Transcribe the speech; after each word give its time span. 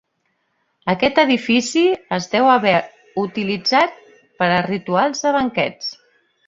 Aquest 0.93 1.21
edifici 1.23 1.83
es 2.19 2.29
deu 2.33 2.49
haver 2.55 2.75
utilitzat 3.27 4.03
per 4.43 4.53
a 4.57 4.61
rituals 4.71 5.27
de 5.29 5.37
banquets. 5.41 5.97